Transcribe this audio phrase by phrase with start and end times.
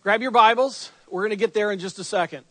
[0.00, 0.92] Grab your Bibles.
[1.10, 2.44] We're going to get there in just a second.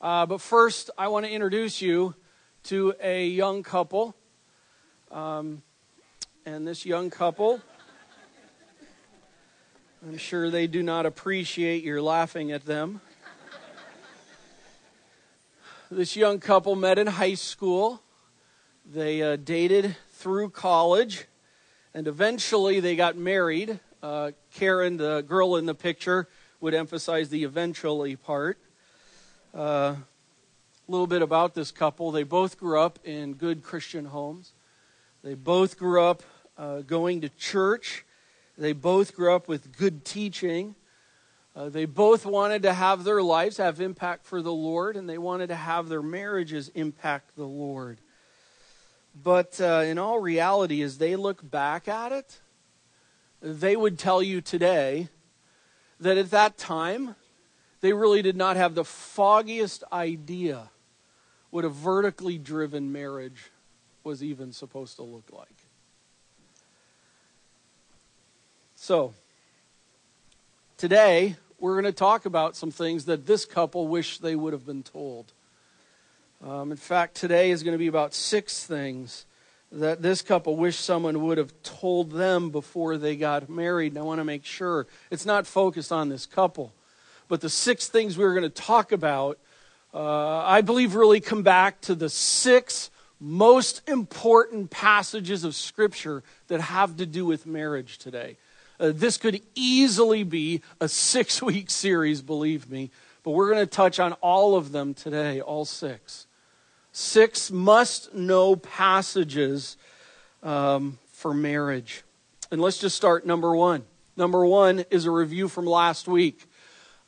[0.00, 2.16] Uh, but first, I want to introduce you
[2.64, 4.16] to a young couple.
[5.12, 5.62] Um,
[6.44, 7.60] and this young couple,
[10.04, 13.00] I'm sure they do not appreciate your laughing at them.
[15.92, 18.02] This young couple met in high school.
[18.84, 21.26] They uh, dated through college,
[21.94, 23.78] and eventually they got married.
[24.02, 26.28] Uh, Karen, the girl in the picture,
[26.64, 28.56] would emphasize the eventually part.
[29.54, 29.98] Uh, a
[30.88, 32.10] little bit about this couple.
[32.10, 34.54] They both grew up in good Christian homes.
[35.22, 36.22] They both grew up
[36.56, 38.06] uh, going to church.
[38.56, 40.74] They both grew up with good teaching.
[41.54, 45.18] Uh, they both wanted to have their lives have impact for the Lord, and they
[45.18, 47.98] wanted to have their marriages impact the Lord.
[49.14, 52.40] But uh, in all reality, as they look back at it,
[53.42, 55.10] they would tell you today
[56.04, 57.16] that at that time,
[57.80, 60.70] they really did not have the foggiest idea
[61.48, 63.50] what a vertically driven marriage
[64.02, 65.48] was even supposed to look like.
[68.74, 69.14] So,
[70.76, 74.66] today, we're going to talk about some things that this couple wish they would have
[74.66, 75.32] been told.
[76.44, 79.24] Um, in fact, today is going to be about six things
[79.80, 83.92] that this couple wish someone would have told them before they got married.
[83.92, 86.72] And I want to make sure it's not focused on this couple.
[87.28, 89.38] But the six things we are going to talk about,
[89.92, 96.60] uh, I believe, really come back to the six most important passages of Scripture that
[96.60, 98.36] have to do with marriage today.
[98.78, 102.90] Uh, this could easily be a six week series, believe me.
[103.22, 106.26] But we're going to touch on all of them today, all six
[106.94, 109.76] six must know passages
[110.44, 112.04] um, for marriage.
[112.52, 113.82] And let's just start number one.
[114.16, 116.46] Number one is a review from last week.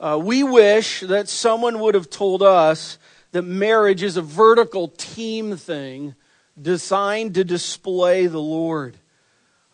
[0.01, 2.99] Uh, we wish that someone would have told us
[3.31, 6.17] that marriage is a vertical team thing
[6.61, 8.97] designed to display the Lord.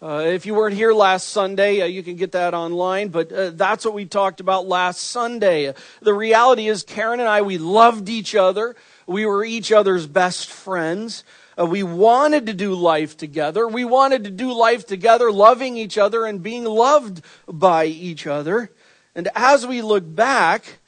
[0.03, 3.51] Uh, if you weren't here last Sunday, uh, you can get that online, but uh,
[3.51, 5.73] that's what we talked about last Sunday.
[6.01, 8.77] The reality is, Karen and I, we loved each other.
[9.13, 11.23] We were each other's best friends.
[11.59, 13.69] Uh, we wanted to do life together.
[13.69, 18.71] We wanted to do life together, loving each other and being loved by each other.
[19.15, 20.79] And as we look back,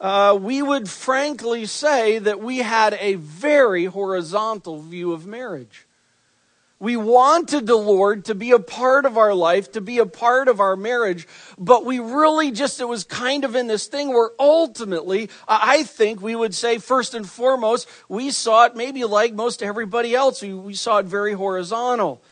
[0.00, 5.86] uh, we would frankly say that we had a very horizontal view of marriage.
[6.84, 10.48] We wanted the Lord to be a part of our life, to be a part
[10.48, 14.32] of our marriage, but we really just, it was kind of in this thing where
[14.38, 19.62] ultimately, I think we would say first and foremost, we saw it maybe like most
[19.62, 20.42] everybody else.
[20.42, 22.22] We, we saw it very horizontal.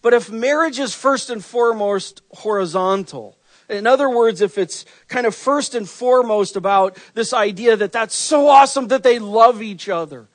[0.00, 3.36] But if marriage is first and foremost horizontal,
[3.68, 8.14] in other words, if it's kind of first and foremost about this idea that that's
[8.14, 10.28] so awesome that they love each other,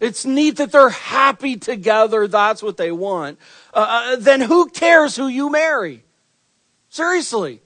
[0.00, 2.26] it's neat that they're happy together.
[2.28, 3.38] That's what they want.
[3.72, 6.04] Uh, uh, then who cares who you marry?
[6.88, 7.60] Seriously.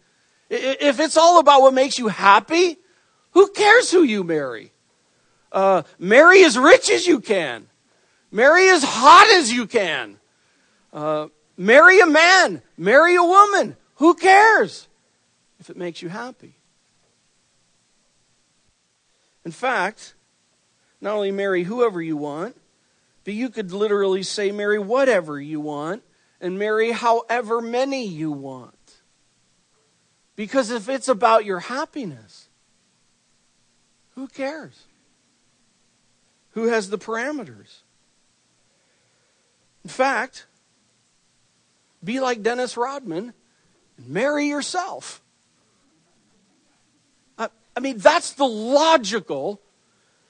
[0.50, 2.78] If it's all about what makes you happy,
[3.32, 4.72] who cares who you marry?
[5.52, 7.66] Uh, marry as rich as you can.
[8.30, 10.18] Marry as hot as you can.
[10.92, 12.62] Uh, marry a man.
[12.76, 13.76] Marry a woman.
[13.96, 14.88] Who cares
[15.58, 16.54] if it makes you happy?
[19.44, 20.14] In fact,
[21.00, 22.56] not only marry whoever you want,
[23.24, 26.02] but you could literally say marry whatever you want
[26.40, 28.74] and marry however many you want.
[30.36, 32.48] Because if it's about your happiness,
[34.14, 34.84] who cares?
[36.52, 37.82] Who has the parameters?
[39.84, 40.46] In fact,
[42.02, 43.32] be like Dennis Rodman
[43.96, 45.20] and marry yourself.
[47.78, 49.60] I mean, that's the logical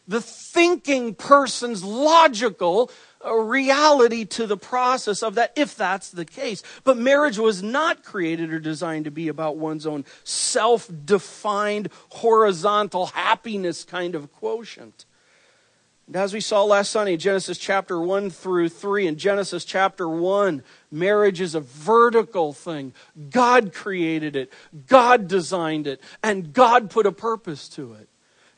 [0.08, 2.90] the thinking person's logical
[3.24, 6.62] uh, reality to the process of that, if that's the case.
[6.82, 13.06] But marriage was not created or designed to be about one's own self defined, horizontal
[13.06, 15.04] happiness kind of quotient.
[16.06, 20.62] And as we saw last Sunday, Genesis chapter 1 through 3, in Genesis chapter 1,
[20.90, 22.94] marriage is a vertical thing.
[23.28, 24.50] God created it,
[24.86, 28.08] God designed it, and God put a purpose to it.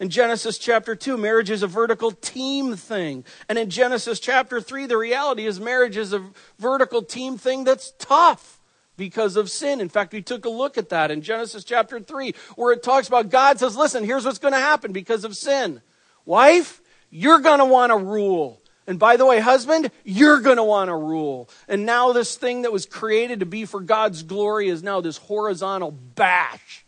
[0.00, 3.22] In Genesis chapter 2, marriage is a vertical team thing.
[3.50, 6.24] And in Genesis chapter 3, the reality is marriage is a
[6.58, 8.60] vertical team thing that's tough
[8.96, 9.78] because of sin.
[9.78, 13.08] In fact, we took a look at that in Genesis chapter 3, where it talks
[13.08, 15.82] about God says, listen, here's what's going to happen because of sin.
[16.24, 16.80] Wife,
[17.10, 18.58] you're going to want to rule.
[18.86, 21.50] And by the way, husband, you're going to want to rule.
[21.68, 25.18] And now this thing that was created to be for God's glory is now this
[25.18, 26.86] horizontal bash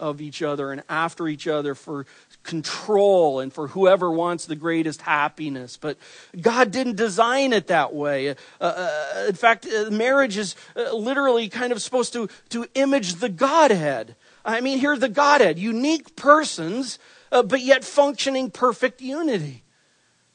[0.00, 2.06] of each other and after each other for
[2.50, 5.76] control and for whoever wants the greatest happiness.
[5.76, 5.96] But
[6.38, 8.30] God didn't design it that way.
[8.30, 13.14] Uh, uh, in fact, uh, marriage is uh, literally kind of supposed to, to image
[13.14, 14.16] the Godhead.
[14.44, 16.98] I mean, here's the Godhead unique persons,
[17.30, 19.62] uh, but yet functioning perfect unity.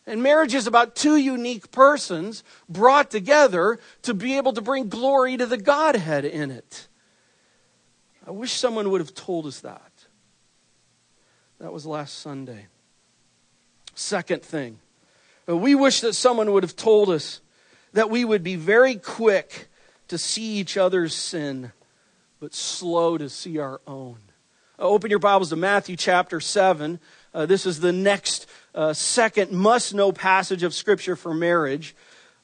[0.07, 5.35] And marriage is about two unique persons brought together to be able to bring glory
[5.35, 6.88] to the Godhead in it.
[8.25, 9.91] I wish someone would have told us that.
[11.60, 12.68] That was last Sunday.
[13.94, 14.80] Second thing,
[15.48, 17.40] uh, we wish that someone would have told us
[17.94, 19.69] that we would be very quick
[20.10, 21.72] to see each other's sin,
[22.42, 24.18] but slow to see our own.
[24.78, 27.00] Uh, open your Bibles to Matthew chapter 7.
[27.34, 31.96] Uh, this is the next uh, second must know passage of Scripture for marriage.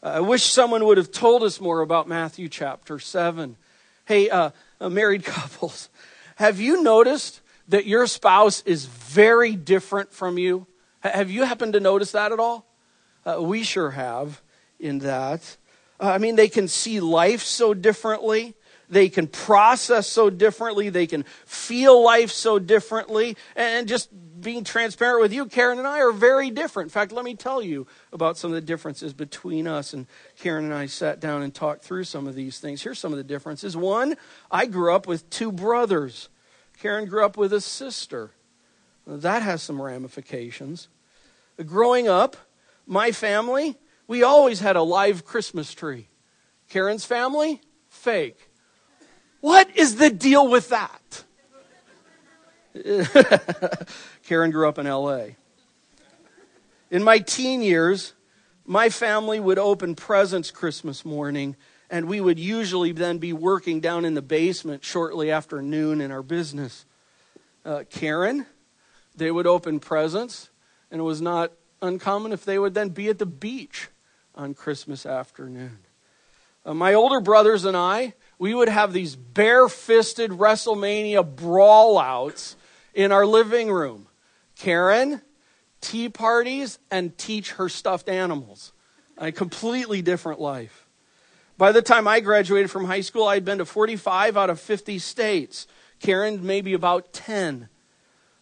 [0.01, 3.57] Uh, I wish someone would have told us more about Matthew chapter 7.
[4.05, 5.89] Hey, uh, married couples,
[6.37, 10.67] have you noticed that your spouse is very different from you?
[11.01, 12.65] Have you happened to notice that at all?
[13.25, 14.41] Uh, we sure have
[14.79, 15.57] in that.
[15.99, 18.55] I mean, they can see life so differently.
[18.89, 20.89] They can process so differently.
[20.89, 23.37] They can feel life so differently.
[23.55, 24.09] And just
[24.41, 26.87] being transparent with you, Karen and I are very different.
[26.87, 29.93] In fact, let me tell you about some of the differences between us.
[29.93, 30.07] And
[30.39, 32.81] Karen and I sat down and talked through some of these things.
[32.81, 33.77] Here's some of the differences.
[33.77, 34.17] One,
[34.49, 36.27] I grew up with two brothers.
[36.81, 38.31] Karen grew up with a sister.
[39.05, 40.87] That has some ramifications.
[41.63, 42.35] Growing up,
[42.87, 46.07] my family, we always had a live Christmas tree.
[46.69, 48.49] Karen's family, fake.
[49.41, 51.23] What is the deal with that?
[54.25, 55.35] Karen grew up in LA.
[56.89, 58.13] In my teen years,
[58.65, 61.55] my family would open presents Christmas morning,
[61.91, 66.09] and we would usually then be working down in the basement shortly after noon in
[66.09, 66.85] our business.
[67.65, 68.45] Uh, Karen,
[69.15, 70.49] they would open presents,
[70.89, 71.51] and it was not
[71.81, 73.89] uncommon if they would then be at the beach
[74.33, 75.79] on Christmas afternoon.
[76.65, 82.55] Uh, my older brothers and I, we would have these bare-fisted WrestleMania brawlouts
[82.93, 84.07] in our living room.
[84.55, 85.21] Karen,
[85.81, 88.71] tea parties, and teach her stuffed animals.
[89.17, 90.80] A completely different life.
[91.61, 94.97] By the time I graduated from high school, I'd been to 45 out of 50
[94.97, 95.67] states.
[95.99, 97.69] Karen, maybe about 10.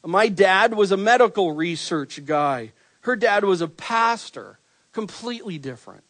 [0.06, 2.71] My dad was a medical research guy.
[3.01, 4.57] Her dad was a pastor.
[4.94, 6.06] Completely different.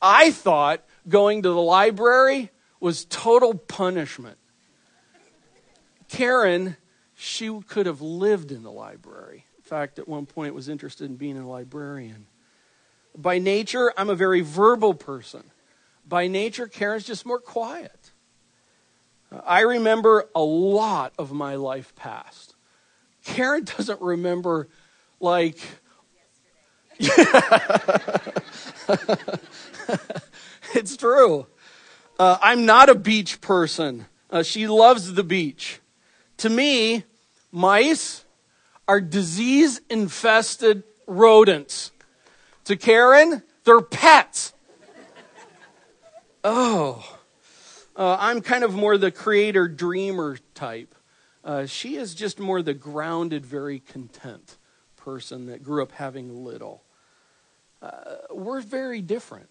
[0.00, 4.38] I thought going to the library was total punishment.
[6.06, 6.76] Karen,
[7.16, 9.46] she could have lived in the library.
[9.56, 12.28] In fact, at one point was interested in being a librarian.
[13.16, 15.42] By nature, I'm a very verbal person.
[16.08, 18.12] By nature, Karen's just more quiet.
[19.44, 22.54] I remember a lot of my life past.
[23.24, 24.68] Karen doesn't remember,
[25.20, 25.58] like,
[30.74, 31.46] it's true.
[32.18, 34.06] Uh, I'm not a beach person.
[34.30, 35.80] Uh, she loves the beach.
[36.38, 37.04] To me,
[37.52, 38.24] mice
[38.86, 41.92] are disease infested rodents.
[42.64, 44.54] To Karen, they're pets.
[46.50, 47.04] Oh.
[47.94, 50.94] Uh, I'm kind of more the creator dreamer type.
[51.44, 54.56] Uh, she is just more the grounded, very content
[54.96, 56.82] person that grew up having little.
[57.82, 59.50] Uh, we're very different.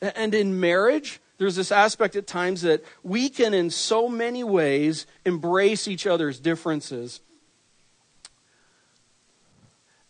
[0.00, 5.06] And in marriage, there's this aspect at times that we can, in so many ways,
[5.24, 7.20] embrace each other's differences.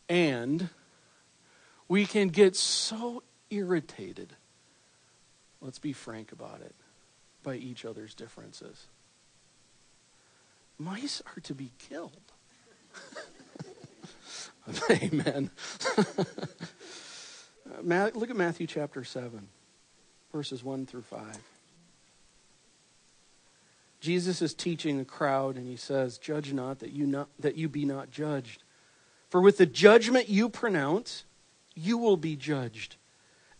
[0.08, 0.70] And
[1.86, 4.34] we can get so irritated,
[5.60, 6.74] let's be frank about it,
[7.42, 8.86] by each other's differences.
[10.78, 12.32] Mice are to be killed.
[14.90, 15.50] Amen.
[18.14, 19.48] Look at Matthew chapter 7
[20.32, 21.38] verses 1 through 5.
[24.00, 27.68] Jesus is teaching the crowd and he says, Judge not that you, not that you
[27.68, 28.62] be not judged.
[29.28, 31.24] For with the judgment you pronounce,
[31.74, 32.96] you will be judged.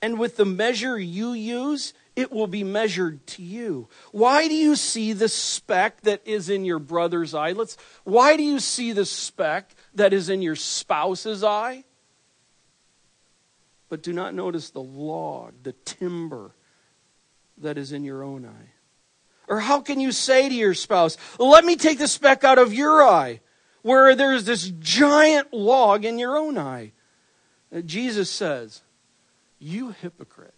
[0.01, 3.89] And with the measure you use, it will be measured to you.
[4.13, 7.53] Why do you see the speck that is in your brother's eye?
[7.53, 11.85] Let's, why do you see the speck that is in your spouse's eye?
[13.89, 16.53] But do not notice the log, the timber
[17.59, 18.73] that is in your own eye?
[19.49, 22.75] Or how can you say to your spouse, let me take the speck out of
[22.75, 23.41] your eye,
[23.83, 26.93] where there's this giant log in your own eye?
[27.75, 28.83] Uh, Jesus says,
[29.59, 30.55] You hypocrite.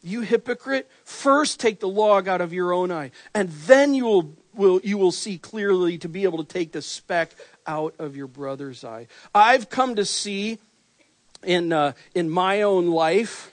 [0.00, 4.36] You hypocrite, first take the log out of your own eye, and then you will
[4.58, 7.30] will, you will see clearly to be able to take the speck
[7.66, 9.06] out of your brother's eye.
[9.34, 10.58] I've come to see
[11.44, 13.50] in, uh, in my own life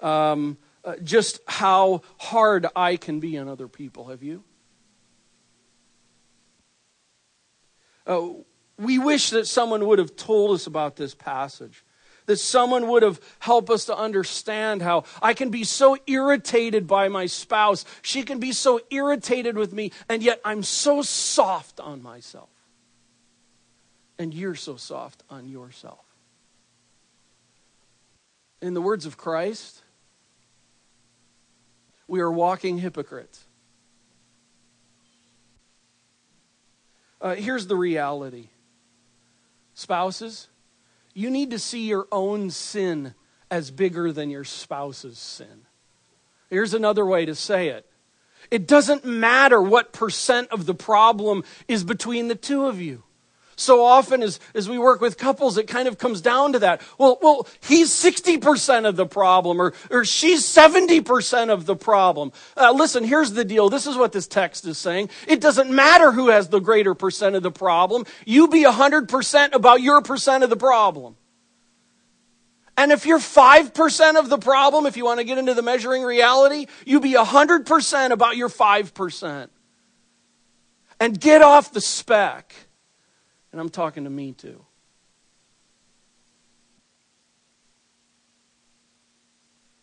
[0.00, 4.08] um, uh, just how hard I can be on other people.
[4.08, 4.42] Have you?
[8.06, 8.28] Uh,
[8.78, 11.84] we wish that someone would have told us about this passage
[12.28, 17.08] that someone would have helped us to understand how I can be so irritated by
[17.08, 17.86] my spouse.
[18.02, 22.50] She can be so irritated with me, and yet I'm so soft on myself.
[24.18, 26.04] And you're so soft on yourself.
[28.60, 29.82] In the words of Christ,
[32.06, 33.46] we are walking hypocrites.
[37.22, 38.48] Uh, here's the reality
[39.72, 40.48] spouses,
[41.18, 43.12] you need to see your own sin
[43.50, 45.66] as bigger than your spouse's sin.
[46.48, 47.84] Here's another way to say it
[48.52, 53.02] it doesn't matter what percent of the problem is between the two of you
[53.58, 56.80] so often as, as we work with couples, it kind of comes down to that.
[56.96, 62.32] Well, well, he's 60% of the problem or, or she's 70% of the problem.
[62.56, 63.68] Uh, listen, here's the deal.
[63.68, 65.10] This is what this text is saying.
[65.26, 68.04] It doesn't matter who has the greater percent of the problem.
[68.24, 71.16] You be 100% about your percent of the problem.
[72.76, 76.04] And if you're 5% of the problem, if you want to get into the measuring
[76.04, 79.48] reality, you be 100% about your 5%.
[81.00, 82.54] And get off the speck
[83.52, 84.64] and I'm talking to me too.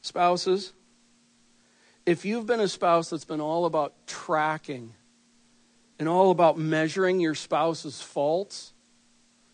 [0.01, 0.73] Spouses,
[2.05, 4.93] if you've been a spouse that's been all about tracking
[5.97, 8.73] and all about measuring your spouse's faults,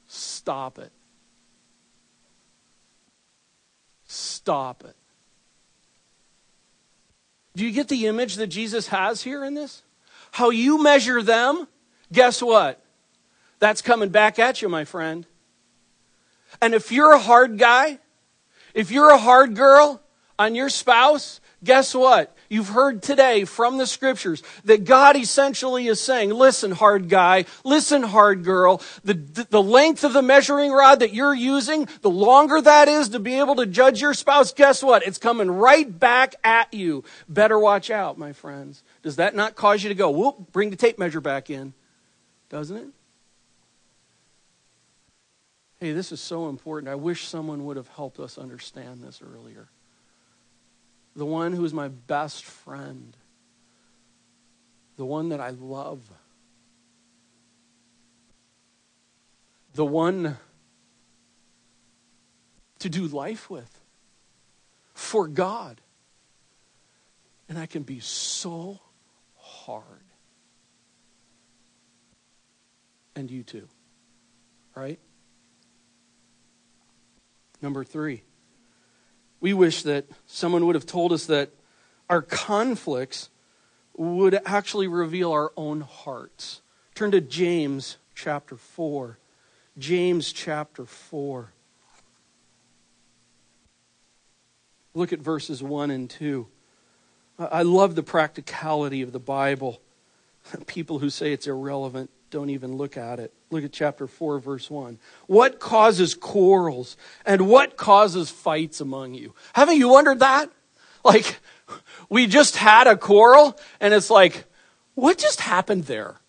[0.08, 0.92] stop it.
[4.06, 4.96] Stop it.
[7.56, 9.84] Do you get the image that Jesus has here in this?
[10.32, 11.68] How you measure them,
[12.12, 12.81] guess what?
[13.62, 15.26] That's coming back at you, my friend.
[16.62, 18.00] And if you're a hard guy,
[18.74, 20.02] if you're a hard girl
[20.40, 22.36] on your spouse, guess what?
[22.50, 28.02] You've heard today from the scriptures that God essentially is saying, listen, hard guy, listen,
[28.02, 32.88] hard girl, the, the length of the measuring rod that you're using, the longer that
[32.88, 35.06] is to be able to judge your spouse, guess what?
[35.06, 37.04] It's coming right back at you.
[37.30, 38.82] Better watch out, my friends.
[39.04, 41.74] Does that not cause you to go, whoop, bring the tape measure back in?
[42.50, 42.88] Doesn't it?
[45.82, 46.88] Hey, this is so important.
[46.88, 49.68] I wish someone would have helped us understand this earlier.
[51.16, 53.18] The one who is my best friend,
[54.96, 56.04] the one that I love,
[59.74, 60.38] the one
[62.78, 63.82] to do life with
[64.94, 65.82] for God.
[67.50, 68.80] And I can be so
[69.36, 69.86] hard.
[73.16, 73.68] And you too,
[74.76, 75.00] right?
[77.62, 78.24] Number three,
[79.40, 81.52] we wish that someone would have told us that
[82.10, 83.30] our conflicts
[83.96, 86.62] would actually reveal our own hearts.
[86.96, 89.18] Turn to James chapter 4.
[89.78, 91.54] James chapter 4.
[94.94, 96.48] Look at verses 1 and 2.
[97.40, 99.82] I love the practicality of the Bible.
[100.68, 103.34] People who say it's irrelevant don't even look at it.
[103.52, 104.98] Look at chapter 4, verse 1.
[105.28, 109.34] What causes quarrels and what causes fights among you?
[109.54, 110.50] Haven't you wondered that?
[111.04, 111.40] Like,
[112.10, 114.46] we just had a quarrel, and it's like,
[114.94, 116.22] what just happened there?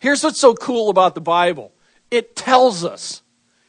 [0.00, 1.72] Here's what's so cool about the Bible
[2.10, 3.22] it tells us.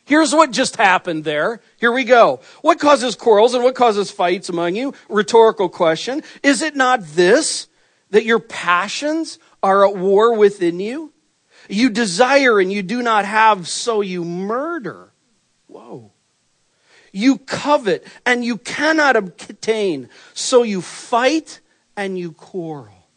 [0.03, 1.61] Here's what just happened there.
[1.77, 2.41] Here we go.
[2.61, 4.93] What causes quarrels and what causes fights among you?
[5.07, 6.23] Rhetorical question.
[6.43, 7.67] Is it not this,
[8.09, 11.10] that your passions are at war within you?
[11.71, 15.13] You desire and you do not have, so you murder.
[15.67, 16.11] Whoa.
[17.13, 21.61] You covet and you cannot obtain, so you fight
[21.95, 23.07] and you quarrel.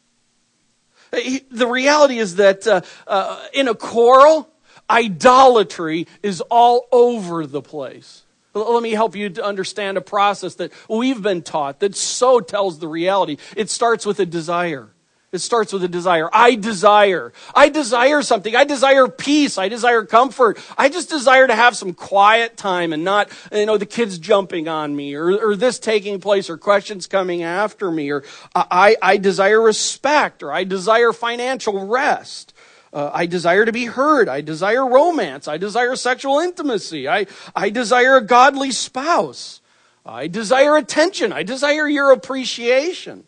[1.10, 4.48] The reality is that uh, uh, in a quarrel,
[4.88, 8.22] idolatry is all over the place.
[8.52, 12.78] Let me help you to understand a process that we've been taught that so tells
[12.78, 13.36] the reality.
[13.56, 14.93] It starts with a desire.
[15.34, 16.30] It starts with a desire.
[16.32, 17.32] I desire.
[17.54, 18.54] I desire something.
[18.54, 19.58] I desire peace.
[19.58, 20.58] I desire comfort.
[20.78, 24.68] I just desire to have some quiet time and not, you know, the kids jumping
[24.68, 28.22] on me or, or this taking place or questions coming after me or
[28.54, 32.54] I, I desire respect or I desire financial rest.
[32.92, 34.28] Uh, I desire to be heard.
[34.28, 35.48] I desire romance.
[35.48, 37.08] I desire sexual intimacy.
[37.08, 37.26] I,
[37.56, 39.60] I desire a godly spouse.
[40.06, 41.32] I desire attention.
[41.32, 43.26] I desire your appreciation.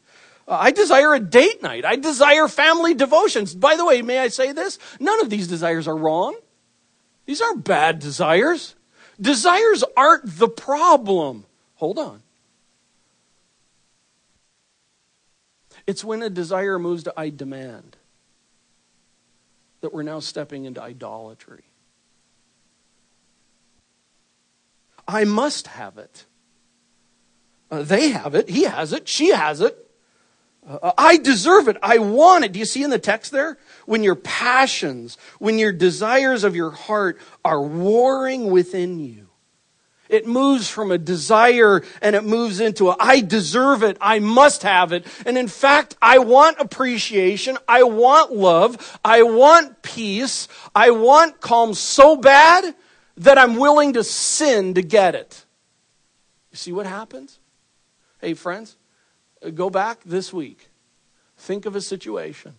[0.49, 1.85] I desire a date night.
[1.85, 3.55] I desire family devotions.
[3.55, 4.79] By the way, may I say this?
[5.01, 6.37] None of these desires are wrong.
[7.25, 8.77] These aren't bad desires.
[9.21, 11.47] Desires aren't the problem.
[11.77, 12.23] Hold on.
[15.87, 17.97] It's when a desire moves to I demand
[19.81, 21.65] that we're now stepping into idolatry.
[25.09, 26.25] I must have it.
[27.71, 28.49] Uh, they have it.
[28.49, 29.09] He has it.
[29.09, 29.86] She has it.
[30.69, 31.77] Uh, I deserve it.
[31.83, 32.53] I want it.
[32.53, 33.59] Do you see in the text there?
[33.85, 39.29] When your passions, when your desires of your heart are warring within you,
[40.09, 43.97] it moves from a desire and it moves into a, I deserve it.
[44.01, 45.07] I must have it.
[45.25, 47.59] And in fact, I want appreciation.
[47.67, 48.99] I want love.
[49.05, 50.49] I want peace.
[50.75, 52.75] I want calm so bad
[53.17, 55.45] that I'm willing to sin to get it.
[56.53, 57.39] You see what happens?
[58.21, 58.77] Hey, friends,
[59.55, 60.69] go back this week.
[61.39, 62.55] Think of a situation,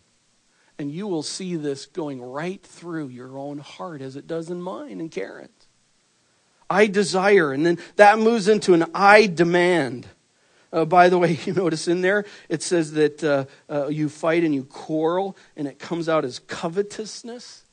[0.78, 4.62] and you will see this going right through your own heart as it does in
[4.62, 5.68] mine and Karen's.
[6.70, 10.08] I desire, and then that moves into an I demand.
[10.72, 14.44] Uh, by the way, you notice in there it says that uh, uh, you fight
[14.44, 17.64] and you quarrel, and it comes out as covetousness.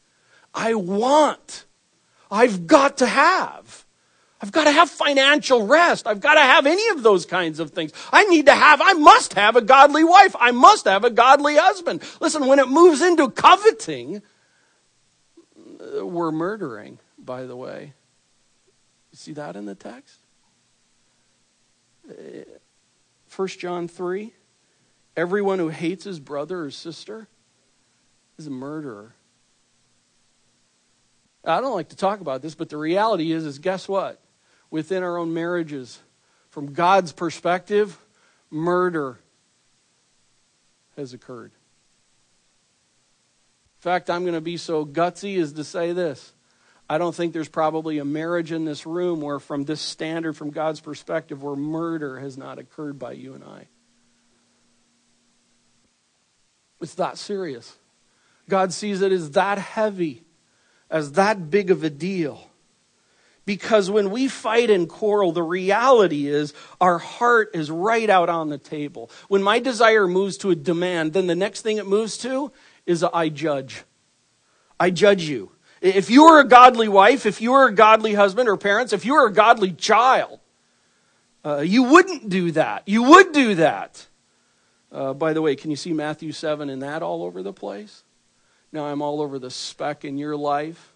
[0.54, 1.64] I want.
[2.30, 3.83] I've got to have.
[4.40, 6.06] I've got to have financial rest.
[6.06, 7.92] I've got to have any of those kinds of things.
[8.12, 10.34] I need to have, I must have a godly wife.
[10.38, 12.02] I must have a godly husband.
[12.20, 14.22] Listen, when it moves into coveting,
[16.02, 17.94] we're murdering, by the way.
[19.12, 20.18] You see that in the text?
[22.06, 22.44] 1
[23.38, 24.32] uh, John 3
[25.16, 27.28] Everyone who hates his brother or sister
[28.36, 29.14] is a murderer.
[31.44, 34.20] I don't like to talk about this, but the reality is, is guess what?
[34.74, 36.00] Within our own marriages,
[36.50, 37.96] from God's perspective,
[38.50, 39.20] murder
[40.96, 41.52] has occurred.
[43.76, 46.32] In fact, I'm going to be so gutsy as to say this.
[46.90, 50.50] I don't think there's probably a marriage in this room where, from this standard, from
[50.50, 53.68] God's perspective, where murder has not occurred by you and I.
[56.80, 57.76] It's that serious.
[58.48, 60.24] God sees it as that heavy
[60.90, 62.50] as that big of a deal.
[63.46, 68.48] Because when we fight and quarrel, the reality is our heart is right out on
[68.48, 69.10] the table.
[69.28, 72.52] When my desire moves to a demand, then the next thing it moves to
[72.86, 73.84] is a, I judge.
[74.80, 75.52] I judge you.
[75.82, 79.04] If you are a godly wife, if you are a godly husband or parents, if
[79.04, 80.40] you are a godly child,
[81.44, 82.84] uh, you wouldn't do that.
[82.86, 84.06] You would do that.
[84.90, 88.04] Uh, by the way, can you see Matthew 7 and that all over the place?
[88.72, 90.93] Now I'm all over the speck in your life,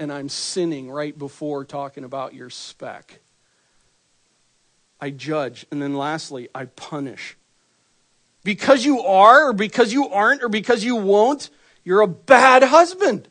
[0.00, 3.20] and I'm sinning right before talking about your speck.
[4.98, 5.66] I judge.
[5.70, 7.36] And then lastly, I punish.
[8.42, 11.50] Because you are, or because you aren't, or because you won't,
[11.84, 13.28] you're a bad husband.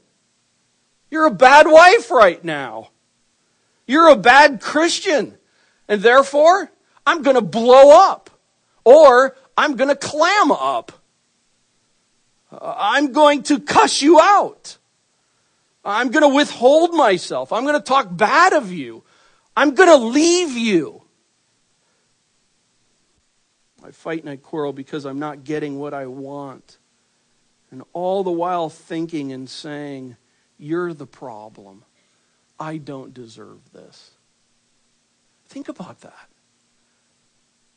[1.09, 2.91] You're a bad wife right now.
[3.87, 5.39] You're a bad Christian.
[5.87, 6.71] And therefore,
[7.05, 8.29] I'm going to blow up.
[8.85, 10.91] Or I'm going to clam up.
[12.51, 14.77] Uh, I'm going to cuss you out.
[15.83, 17.53] I'm going to withhold myself.
[17.53, 19.03] I'm going to talk bad of you.
[19.55, 21.03] I'm going to leave you.
[23.83, 26.77] I fight and I quarrel because I'm not getting what I want.
[27.71, 30.17] And all the while thinking and saying,
[30.57, 31.83] You're the problem.
[32.59, 34.11] I don't deserve this.
[35.47, 36.27] Think about that.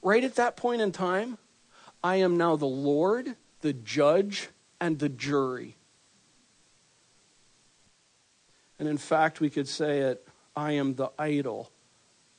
[0.02, 1.38] Right at that point in time,
[2.02, 4.48] I am now the Lord, the judge,
[4.80, 5.76] and the jury.
[8.78, 11.70] And in fact, we could say it I am the idol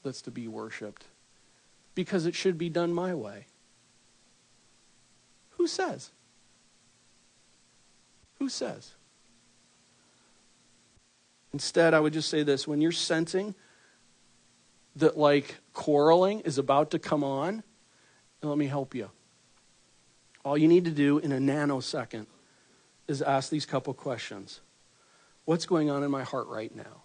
[0.03, 1.05] that's to be worshiped
[1.95, 3.47] because it should be done my way.
[5.57, 6.11] Who says?
[8.39, 8.91] Who says?
[11.53, 13.55] Instead, I would just say this when you're sensing
[14.95, 17.63] that, like, quarreling is about to come on,
[18.41, 19.09] let me help you.
[20.43, 22.25] All you need to do in a nanosecond
[23.07, 24.59] is ask these couple questions
[25.45, 27.03] What's going on in my heart right now?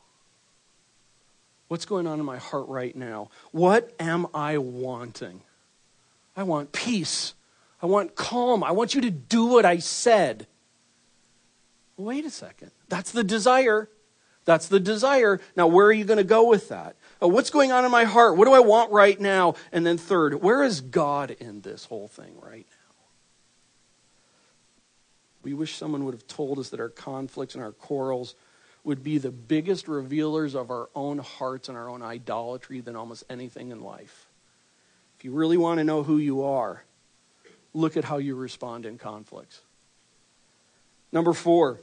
[1.68, 3.30] What's going on in my heart right now?
[3.52, 5.42] What am I wanting?
[6.36, 7.34] I want peace.
[7.82, 8.64] I want calm.
[8.64, 10.46] I want you to do what I said.
[11.96, 12.70] Wait a second.
[12.88, 13.90] That's the desire.
[14.44, 15.40] That's the desire.
[15.56, 16.96] Now, where are you going to go with that?
[17.22, 18.36] Uh, what's going on in my heart?
[18.36, 19.54] What do I want right now?
[19.72, 22.77] And then, third, where is God in this whole thing right now?
[25.42, 28.34] We wish someone would have told us that our conflicts and our quarrels
[28.84, 33.24] would be the biggest revealers of our own hearts and our own idolatry than almost
[33.28, 34.26] anything in life.
[35.18, 36.84] If you really want to know who you are,
[37.74, 39.60] look at how you respond in conflicts.
[41.12, 41.80] Number four,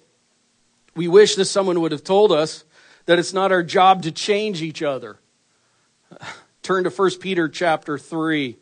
[0.95, 2.63] we wish that someone would have told us
[3.05, 5.19] that it's not our job to change each other.
[6.63, 8.57] Turn to 1 Peter chapter 3.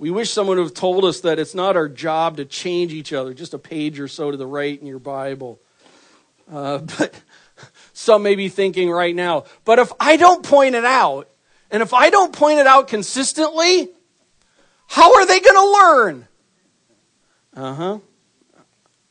[0.00, 3.12] We wish someone would have told us that it's not our job to change each
[3.12, 5.60] other, just a page or so to the right in your Bible.
[6.50, 7.20] Uh, but
[7.92, 11.28] some may be thinking right now, but if I don't point it out,
[11.70, 13.90] and if I don't point it out consistently,
[14.88, 16.28] how are they going to learn?
[17.54, 17.98] Uh huh.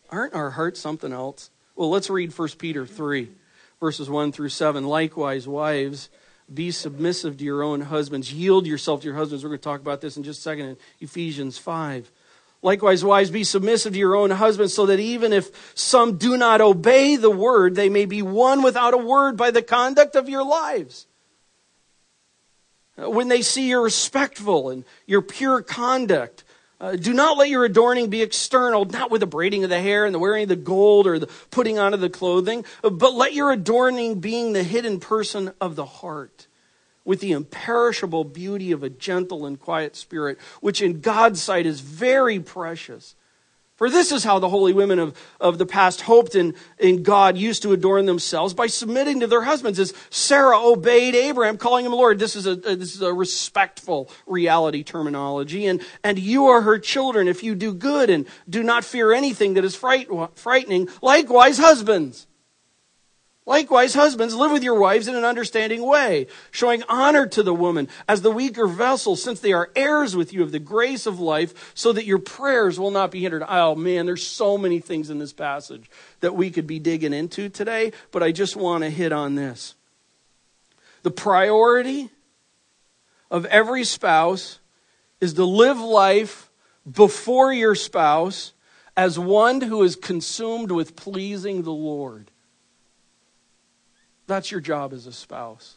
[0.09, 1.51] Aren't our hearts something else?
[1.75, 3.29] Well, let's read 1 Peter 3,
[3.79, 4.87] verses 1 through 7.
[4.87, 6.09] Likewise, wives,
[6.53, 8.33] be submissive to your own husbands.
[8.33, 9.43] Yield yourself to your husbands.
[9.43, 12.11] We're going to talk about this in just a second in Ephesians 5.
[12.61, 16.59] Likewise, wives, be submissive to your own husbands, so that even if some do not
[16.59, 20.43] obey the word, they may be won without a word by the conduct of your
[20.43, 21.05] lives.
[23.01, 26.43] Uh, when they see your respectful and your pure conduct,
[26.81, 30.05] uh, do not let your adorning be external, not with the braiding of the hair
[30.05, 33.33] and the wearing of the gold or the putting on of the clothing, but let
[33.33, 36.47] your adorning being the hidden person of the heart,
[37.03, 41.81] with the imperishable beauty of a gentle and quiet spirit, which in God's sight is
[41.81, 43.15] very precious.
[43.79, 47.37] For this is how the holy women of, of the past hoped in, in God
[47.37, 51.93] used to adorn themselves by submitting to their husbands, as Sarah obeyed Abraham, calling him
[51.93, 52.19] Lord.
[52.19, 55.65] This is a, this is a respectful reality terminology.
[55.65, 59.53] And, and you are her children if you do good and do not fear anything
[59.53, 60.89] that is fright, frightening.
[61.01, 62.27] Likewise, husbands.
[63.49, 67.89] Likewise, husbands, live with your wives in an understanding way, showing honor to the woman
[68.07, 71.71] as the weaker vessel, since they are heirs with you of the grace of life,
[71.73, 73.41] so that your prayers will not be hindered.
[73.49, 77.49] Oh man, there's so many things in this passage that we could be digging into
[77.49, 79.73] today, but I just want to hit on this.
[81.01, 82.11] The priority
[83.31, 84.59] of every spouse
[85.21, 86.51] is to live life
[86.87, 88.53] before your spouse
[88.95, 92.29] as one who is consumed with pleasing the Lord.
[94.29, 95.75] That's your job as a spouse.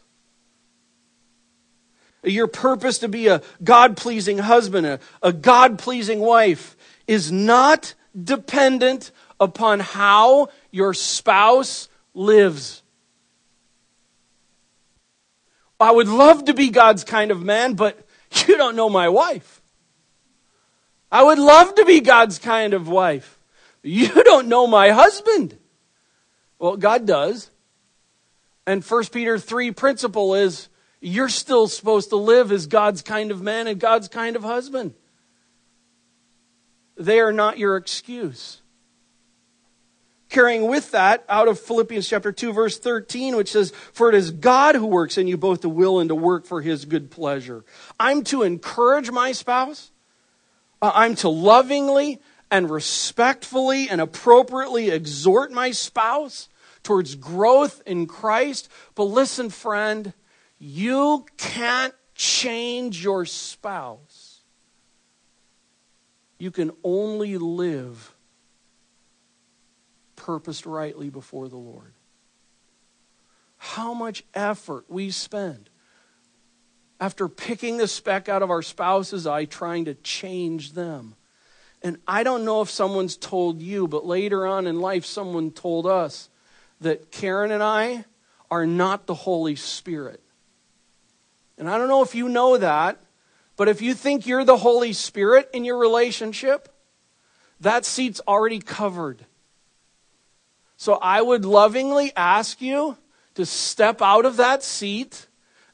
[2.23, 6.77] Your purpose to be a God pleasing husband, a, a God pleasing wife,
[7.09, 9.11] is not dependent
[9.41, 12.83] upon how your spouse lives.
[15.81, 17.99] I would love to be God's kind of man, but
[18.47, 19.63] you don't know my wife.
[21.11, 23.39] I would love to be God's kind of wife.
[23.83, 25.57] You don't know my husband.
[26.59, 27.51] Well, God does.
[28.67, 30.69] And 1 Peter 3 principle is
[31.01, 34.95] you're still supposed to live as God's kind of man and God's kind of husband.
[36.97, 38.61] They are not your excuse.
[40.29, 44.31] Carrying with that out of Philippians chapter 2 verse 13 which says for it is
[44.31, 47.65] God who works in you both to will and to work for his good pleasure.
[47.99, 49.91] I'm to encourage my spouse.
[50.81, 52.21] Uh, I'm to lovingly
[52.51, 56.49] and respectfully and appropriately exhort my spouse
[56.83, 58.69] towards growth in Christ.
[58.95, 60.13] But listen, friend,
[60.59, 64.41] you can't change your spouse.
[66.39, 68.15] You can only live
[70.17, 71.95] purposed rightly before the Lord.
[73.57, 75.71] How much effort we spend
[77.03, 81.17] after picking the speck out of our spouse's eye, trying to change them.
[81.83, 85.85] And I don't know if someone's told you, but later on in life, someone told
[85.85, 86.31] us
[86.83, 88.05] that Karen and I
[88.51, 90.23] are not the Holy Spirit.
[91.59, 93.01] And I don't know if you know that,
[93.57, 96.69] but if you think you're the Holy Spirit in your relationship,
[97.61, 99.25] that seat's already covered.
[100.77, 102.97] So I would lovingly ask you
[103.35, 105.27] to step out of that seat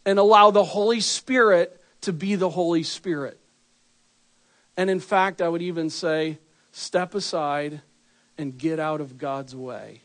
[0.04, 3.40] and allow the Holy Spirit to be the Holy Spirit.
[4.76, 6.38] And in fact, I would even say,
[6.70, 7.80] step aside
[8.36, 10.02] and get out of God's way.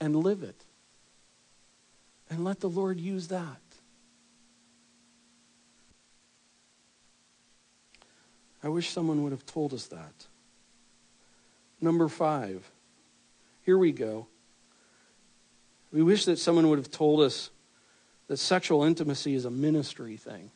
[0.00, 0.64] And live it.
[2.28, 3.60] And let the Lord use that.
[8.62, 10.26] I wish someone would have told us that.
[11.80, 12.68] Number five.
[13.64, 14.26] Here we go.
[15.92, 17.50] We wish that someone would have told us
[18.26, 20.50] that sexual intimacy is a ministry thing.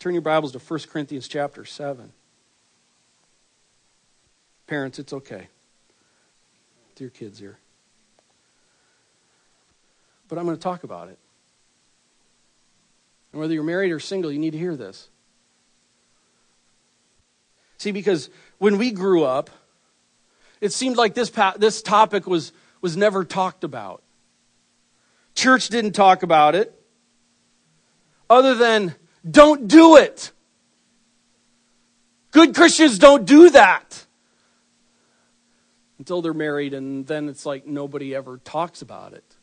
[0.00, 2.12] Turn your Bibles to 1 Corinthians chapter 7.
[4.66, 5.48] Parents, it's okay
[7.00, 7.58] your kids here.
[10.28, 11.18] But I'm going to talk about it.
[13.32, 15.08] And whether you're married or single, you need to hear this.
[17.78, 19.50] See, because when we grew up,
[20.60, 24.02] it seemed like this, this topic was, was never talked about.
[25.34, 26.74] Church didn't talk about it,
[28.28, 28.94] other than
[29.28, 30.32] Don't do it.
[32.30, 34.06] Good Christians don't do that
[36.00, 39.36] until they're married, and then it's like nobody ever talks about it.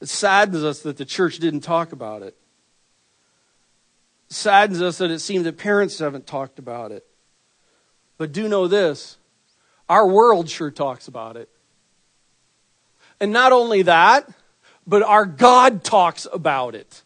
[0.00, 2.28] It saddens us that the church didn't talk about it.
[2.28, 2.36] it.
[4.30, 7.06] Saddens us that it seems that parents haven't talked about it.
[8.16, 9.18] But do know this
[9.86, 11.50] our world sure talks about it.
[13.20, 14.26] And not only that,
[14.86, 17.02] but our God talks about it.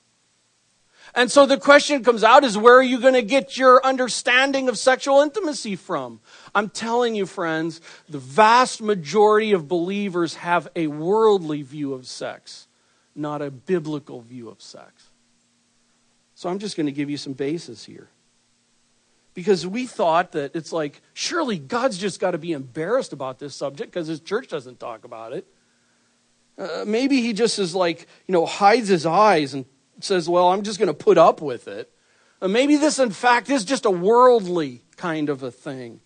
[1.14, 4.68] And so the question comes out is where are you going to get your understanding
[4.68, 6.20] of sexual intimacy from?
[6.54, 12.68] I'm telling you, friends, the vast majority of believers have a worldly view of sex,
[13.14, 15.10] not a biblical view of sex.
[16.34, 18.08] So I'm just going to give you some basis here.
[19.34, 23.54] Because we thought that it's like, surely God's just got to be embarrassed about this
[23.54, 25.46] subject because his church doesn't talk about it.
[26.58, 29.64] Uh, maybe he just is like, you know, hides his eyes and
[30.04, 31.92] says, well, I'm just going to put up with it.
[32.42, 36.00] Uh, maybe this, in fact, is just a worldly kind of a thing.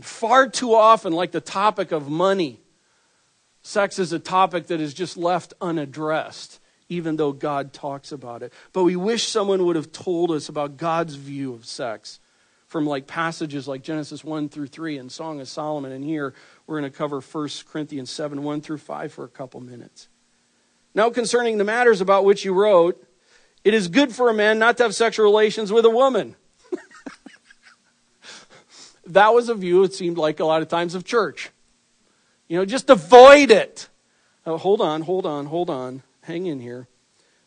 [0.00, 2.60] Far too often, like the topic of money,
[3.62, 8.52] sex is a topic that is just left unaddressed, even though God talks about it.
[8.72, 12.20] But we wish someone would have told us about God's view of sex
[12.66, 15.90] from like passages like Genesis 1 through 3 and Song of Solomon.
[15.90, 16.34] And here
[16.66, 20.08] we're going to cover 1 Corinthians 7 1 through 5 for a couple minutes.
[20.94, 23.02] Now, concerning the matters about which you wrote,
[23.64, 26.36] it is good for a man not to have sexual relations with a woman.
[29.06, 31.50] that was a view, it seemed like a lot of times, of church.
[32.48, 33.88] You know, just avoid it.
[34.46, 36.02] Oh, hold on, hold on, hold on.
[36.22, 36.88] Hang in here.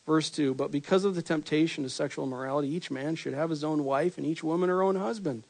[0.06, 3.64] Verse 2 But because of the temptation to sexual immorality, each man should have his
[3.64, 5.44] own wife and each woman her own husband.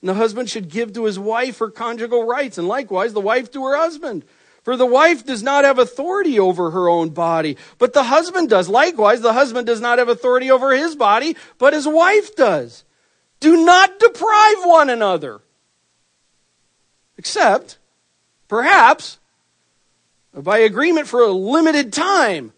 [0.00, 3.50] And the husband should give to his wife her conjugal rights, and likewise the wife
[3.52, 4.24] to her husband.
[4.68, 8.68] For the wife does not have authority over her own body, but the husband does.
[8.68, 12.84] Likewise, the husband does not have authority over his body, but his wife does.
[13.40, 15.40] Do not deprive one another.
[17.16, 17.78] Except,
[18.46, 19.18] perhaps,
[20.34, 22.52] by agreement for a limited time,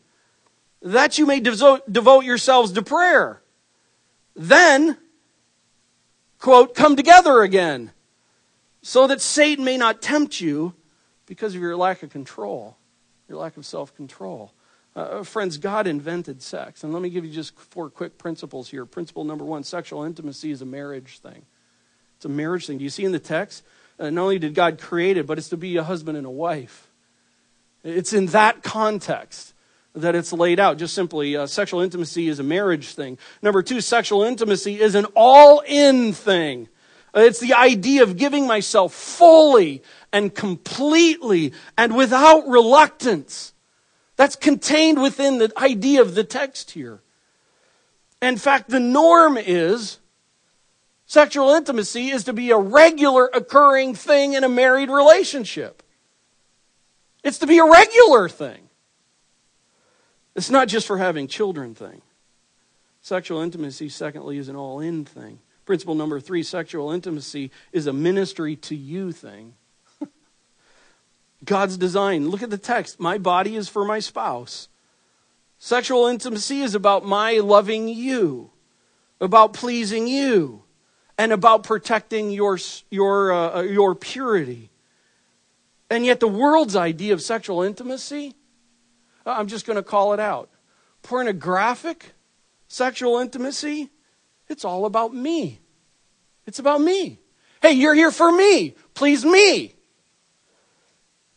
[0.83, 3.41] that you may devote, yourselves to prayer.
[4.35, 4.97] Then,
[6.41, 7.93] quote, come together again,
[8.83, 10.75] so that Satan may not tempt you
[11.31, 12.77] because of your lack of control,
[13.29, 14.53] your lack of self control.
[14.97, 16.83] Uh, uh, friends, God invented sex.
[16.83, 18.85] And let me give you just four quick principles here.
[18.85, 21.47] Principle number one sexual intimacy is a marriage thing.
[22.17, 22.79] It's a marriage thing.
[22.79, 23.63] Do you see in the text?
[23.97, 26.31] Uh, not only did God create it, but it's to be a husband and a
[26.31, 26.89] wife.
[27.85, 29.55] It's in that context
[29.95, 30.79] that it's laid out.
[30.79, 33.19] Just simply, uh, sexual intimacy is a marriage thing.
[33.41, 36.67] Number two, sexual intimacy is an all in thing.
[37.15, 43.53] Uh, it's the idea of giving myself fully and completely and without reluctance.
[44.17, 47.01] That's contained within the idea of the text here.
[48.21, 49.99] In fact, the norm is
[51.07, 55.83] sexual intimacy is to be a regular occurring thing in a married relationship.
[57.25, 58.69] It's to be a regular thing.
[60.35, 62.03] It's not just for having children thing.
[63.03, 65.39] Sexual intimacy, secondly, is an all in thing.
[65.65, 69.55] Principle number three sexual intimacy is a ministry to you thing.
[71.45, 72.29] God's design.
[72.29, 73.01] Look at the text.
[73.01, 74.69] My body is for my spouse.
[75.59, 78.51] Sexual intimacy is about my loving you,
[79.21, 80.63] about pleasing you,
[81.19, 82.59] and about protecting your,
[82.91, 84.71] your, uh, uh, your purity.
[85.91, 88.35] And yet, the world's idea of sexual intimacy,
[89.27, 90.49] uh, I'm just going to call it out
[91.03, 92.13] pornographic
[92.69, 93.91] sexual intimacy,
[94.49, 95.61] it's all about me.
[96.47, 97.19] It's about me.
[97.63, 98.75] Hey, you're here for me.
[98.95, 99.75] Please me.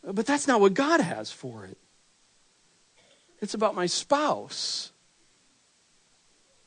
[0.06, 1.78] But that's not what God has for it.
[3.40, 4.90] It's about my spouse.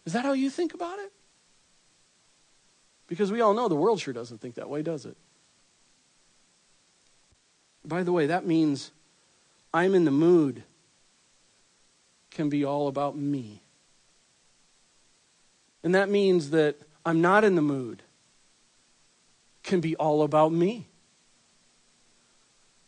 [0.05, 1.11] Is that how you think about it?
[3.07, 5.17] Because we all know the world sure doesn't think that way, does it?
[7.85, 8.91] By the way, that means
[9.73, 10.63] I'm in the mood
[12.31, 13.61] can be all about me.
[15.83, 18.03] And that means that I'm not in the mood
[19.63, 20.87] can be all about me.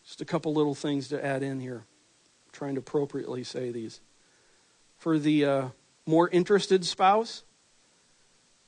[0.09, 1.85] Just a couple little things to add in here.
[1.85, 4.01] I'm trying to appropriately say these.
[4.97, 5.67] For the uh,
[6.07, 7.43] more interested spouse,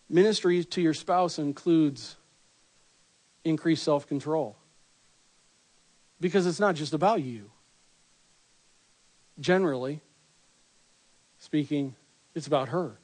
[0.08, 2.16] ministry to your spouse includes
[3.44, 4.56] increased self control.
[6.20, 7.50] Because it's not just about you.
[9.40, 10.00] Generally
[11.40, 11.96] speaking,
[12.36, 13.00] it's about her.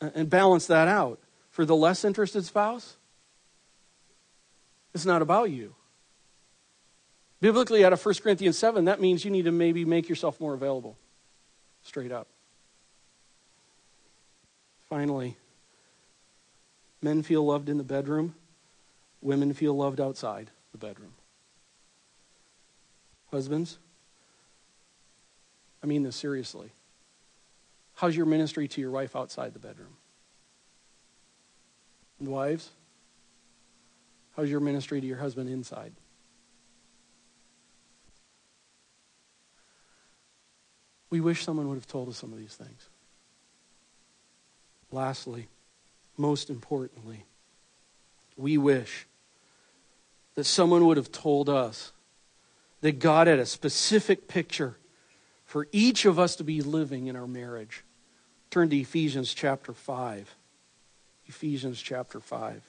[0.00, 1.18] And balance that out.
[1.50, 2.96] For the less interested spouse,
[4.94, 5.74] it's not about you.
[7.40, 10.54] Biblically, out of 1 Corinthians 7, that means you need to maybe make yourself more
[10.54, 10.96] available.
[11.82, 12.28] straight up.
[14.88, 15.36] Finally,
[17.02, 18.34] men feel loved in the bedroom,
[19.20, 21.12] women feel loved outside the bedroom.
[23.30, 23.78] Husbands,
[25.82, 26.70] I mean this seriously.
[27.96, 29.96] How's your ministry to your wife outside the bedroom?
[32.18, 32.70] And wives,
[34.36, 35.92] how's your ministry to your husband inside?
[41.10, 42.88] We wish someone would have told us some of these things.
[44.90, 45.48] Lastly,
[46.16, 47.24] most importantly,
[48.36, 49.06] we wish
[50.34, 51.92] that someone would have told us
[52.80, 54.76] that God had a specific picture
[55.46, 57.84] for each of us to be living in our marriage.
[58.50, 60.34] Turn to Ephesians chapter 5.
[61.26, 62.62] Ephesians chapter 5.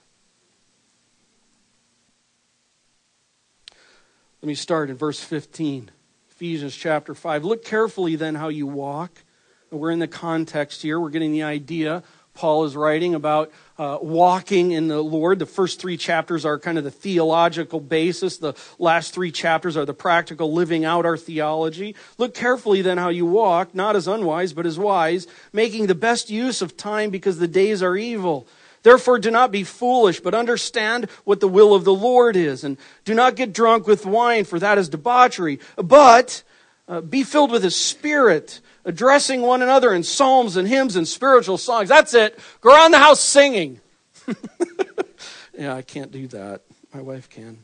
[4.41, 5.89] Let me start in verse 15.
[6.36, 7.45] Ephesians chapter 5.
[7.45, 9.24] Look carefully then how you walk.
[9.71, 11.00] We're in the context here.
[11.00, 12.04] We're getting the idea
[12.36, 15.39] Paul is writing about uh, walking in the Lord.
[15.39, 18.38] The first three chapters are kind of the theological basis.
[18.38, 21.95] The last three chapters are the practical living out our theology.
[22.17, 26.30] Look carefully then how you walk, not as unwise, but as wise, making the best
[26.30, 28.48] use of time because the days are evil.
[28.86, 32.63] Therefore, do not be foolish, but understand what the will of the Lord is.
[32.63, 35.60] And do not get drunk with wine, for that is debauchery.
[35.76, 36.43] But
[36.88, 41.58] uh, be filled with His Spirit addressing one another in psalms and hymns and spiritual
[41.58, 41.89] songs.
[41.89, 42.38] That's it.
[42.62, 43.82] Go around the house singing.
[45.58, 46.62] yeah, I can't do that.
[46.93, 47.63] My wife can.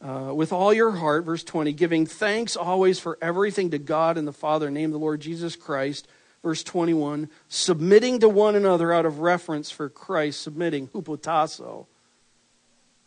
[0.00, 4.28] Uh, with all your heart, verse 20, giving thanks always for everything to God and
[4.28, 6.06] the Father, in the name of the Lord Jesus Christ.
[6.42, 11.86] Verse 21, submitting to one another out of reference for Christ, submitting, hupotasso.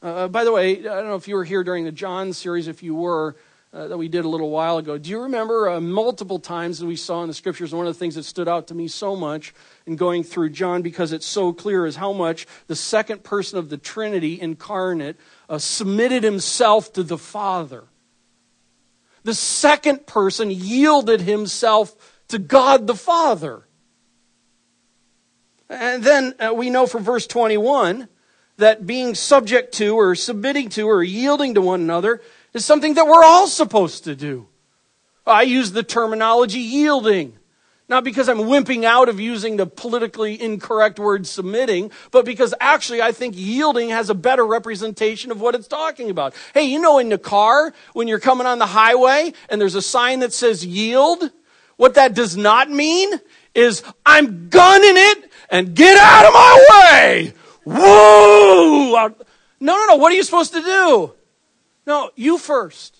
[0.03, 2.67] Uh, by the way, I don't know if you were here during the John series.
[2.67, 3.35] If you were,
[3.73, 4.99] uh, that we did a little while ago.
[4.99, 7.73] Do you remember uh, multiple times that we saw in the scriptures?
[7.73, 9.53] One of the things that stood out to me so much
[9.87, 13.69] in going through John because it's so clear is how much the second person of
[13.69, 15.17] the Trinity incarnate
[15.49, 17.85] uh, submitted himself to the Father.
[19.23, 23.67] The second person yielded himself to God the Father.
[25.69, 28.07] And then uh, we know from verse 21
[28.57, 32.21] that being subject to or submitting to or yielding to one another
[32.53, 34.47] is something that we're all supposed to do.
[35.25, 37.37] I use the terminology yielding.
[37.89, 43.01] Not because I'm wimping out of using the politically incorrect word submitting, but because actually
[43.01, 46.33] I think yielding has a better representation of what it's talking about.
[46.53, 49.81] Hey, you know, in the car, when you're coming on the highway and there's a
[49.81, 51.29] sign that says yield,
[51.83, 53.09] what that does not mean
[53.53, 57.33] is I'm gunning it and get out of my way.
[57.65, 59.13] Whoa!
[59.59, 59.95] No, no, no.
[59.97, 61.13] What are you supposed to do?
[61.85, 62.95] No, you first.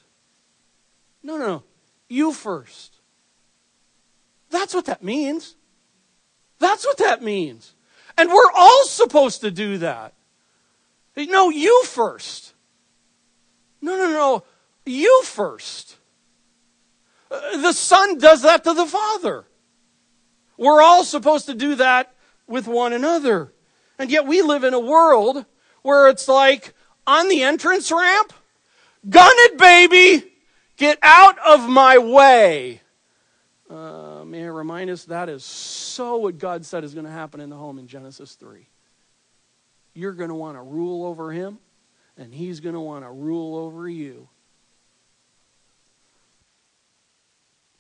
[1.24, 1.63] No, no, no.
[2.10, 3.00] You first.
[4.50, 5.56] That's what that means.
[6.60, 7.76] That's what that means.
[8.17, 10.13] And we're all supposed to do that.
[11.15, 12.54] No, you first.
[13.82, 14.43] No, no, no.
[14.86, 15.96] You first.
[17.34, 19.46] The Son does that to the Father.
[20.58, 22.13] We're all supposed to do that
[22.48, 23.54] with one another.
[23.98, 25.46] And yet we live in a world
[25.82, 26.74] where it's like
[27.08, 28.34] on the entrance ramp,
[29.10, 30.32] Gun it, baby!
[30.78, 32.82] Get out of my way.
[33.69, 37.41] Uh, may I remind us that is so what God said is going to happen
[37.41, 38.67] in the home in Genesis 3.
[39.93, 41.60] You're going to want to rule over him,
[42.17, 44.30] and he's going to want to rule over you.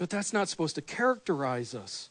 [0.03, 2.09] But that's not supposed to characterize us.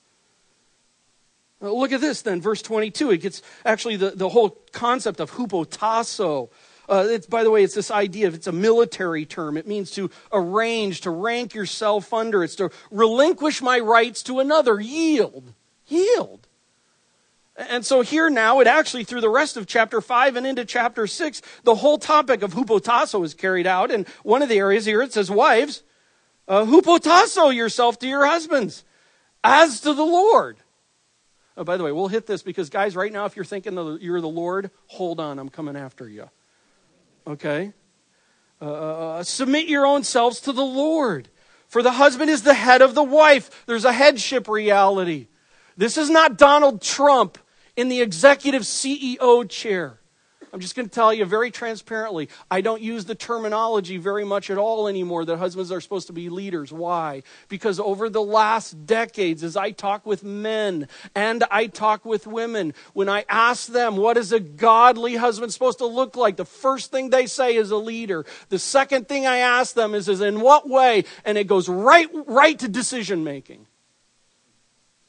[1.60, 3.10] Look at this then, verse 22.
[3.10, 6.48] It gets actually the, the whole concept of hupotasso
[6.88, 9.58] uh, it's, by the way, it's this idea of it's a military term.
[9.58, 12.42] It means to arrange, to rank yourself under.
[12.42, 14.80] It's to relinquish my rights to another.
[14.80, 15.52] Yield.
[15.86, 16.48] Yield.
[17.56, 21.06] And so here now, it actually, through the rest of chapter 5 and into chapter
[21.06, 23.90] 6, the whole topic of hupotasso is carried out.
[23.90, 25.82] And one of the areas here, it says, Wives,
[26.48, 28.84] uh, hupotasso yourself to your husbands,
[29.42, 30.58] as to the Lord.
[31.56, 34.20] Oh, by the way, we'll hit this because, guys, right now, if you're thinking you're
[34.20, 36.28] the Lord, hold on, I'm coming after you
[37.26, 37.72] okay?
[38.60, 41.28] Uh, uh, uh, submit your own selves to the Lord.
[41.68, 43.64] For the husband is the head of the wife.
[43.66, 45.28] There's a headship reality.
[45.76, 47.38] This is not Donald Trump
[47.76, 49.98] in the executive CEO chair.
[50.52, 54.50] I'm just going to tell you very transparently I don't use the terminology very much
[54.50, 56.70] at all anymore that husbands are supposed to be leaders.
[56.70, 57.22] Why?
[57.48, 62.74] Because over the last decades, as I talk with men and I talk with women,
[62.92, 66.90] when I ask them what is a godly husband supposed to look like, the first
[66.90, 68.26] thing they say is a leader.
[68.50, 71.04] The second thing I ask them is, is in what way?
[71.24, 73.66] And it goes right, right to decision making.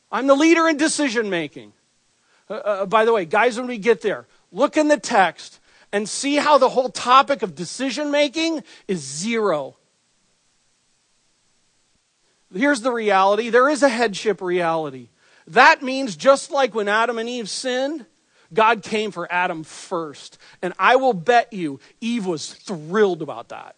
[0.10, 1.74] I'm the leader in decision making.
[2.50, 5.60] Uh, uh, by the way, guys, when we get there, look in the text
[5.92, 9.76] and see how the whole topic of decision making is zero.
[12.54, 15.10] Here's the reality there is a headship reality.
[15.48, 18.06] That means just like when Adam and Eve sinned,
[18.54, 20.38] God came for Adam first.
[20.62, 23.76] And I will bet you Eve was thrilled about that.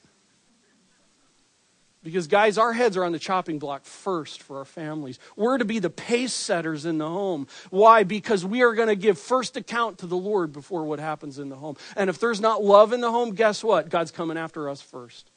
[2.05, 5.17] Because, guys, our heads are on the chopping block first for our families.
[5.35, 7.47] We're to be the pace setters in the home.
[7.71, 8.03] Why?
[8.03, 11.49] Because we are going to give first account to the Lord before what happens in
[11.49, 11.77] the home.
[11.97, 13.89] And if there's not love in the home, guess what?
[13.89, 15.31] God's coming after us first.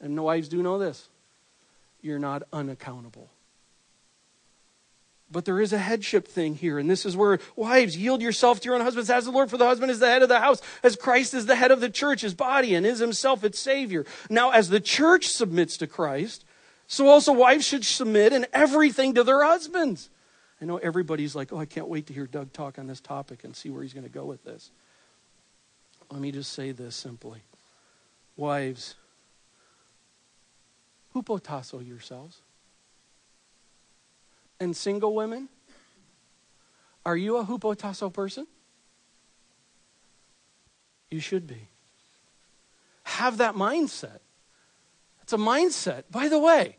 [0.00, 1.08] And wives do know this
[2.02, 3.28] you're not unaccountable.
[5.30, 8.66] But there is a headship thing here, and this is where wives yield yourself to
[8.66, 10.62] your own husbands as the Lord, for the husband is the head of the house,
[10.84, 14.06] as Christ is the head of the church, his body, and is himself its Savior.
[14.30, 16.44] Now, as the church submits to Christ,
[16.86, 20.10] so also wives should submit in everything to their husbands.
[20.60, 23.42] I know everybody's like, oh, I can't wait to hear Doug talk on this topic
[23.42, 24.70] and see where he's going to go with this.
[26.10, 27.42] Let me just say this simply
[28.36, 28.94] Wives,
[31.14, 32.42] hupotasso yourselves.
[34.58, 35.48] And single women,
[37.04, 38.46] are you a hupotasso person?
[41.10, 41.68] You should be.
[43.04, 44.18] Have that mindset.
[45.22, 46.04] It's a mindset.
[46.10, 46.76] By the way,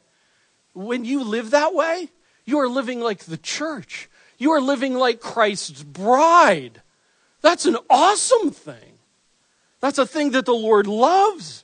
[0.74, 2.10] when you live that way,
[2.46, 4.10] you are living like the church.
[4.38, 6.82] You are living like Christ's bride.
[7.42, 8.98] That's an awesome thing.
[9.80, 11.64] That's a thing that the Lord loves.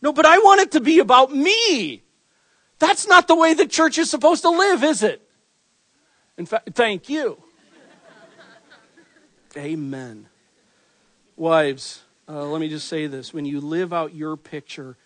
[0.00, 2.02] No, but I want it to be about me.
[2.78, 5.22] That's not the way the church is supposed to live, is it?
[6.42, 7.40] In fact, thank you.
[9.56, 10.26] Amen.
[11.36, 13.32] Wives, uh, let me just say this.
[13.32, 14.96] When you live out your picture,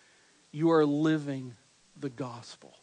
[0.51, 1.53] you are living
[1.95, 2.73] the gospel.